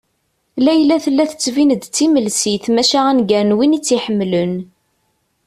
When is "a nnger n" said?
3.09-3.55